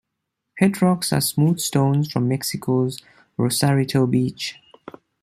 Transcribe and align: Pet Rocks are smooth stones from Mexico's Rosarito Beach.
Pet 0.57 0.81
Rocks 0.81 1.13
are 1.13 1.21
smooth 1.21 1.59
stones 1.59 2.11
from 2.11 2.27
Mexico's 2.27 3.03
Rosarito 3.37 4.07
Beach. 4.07 4.55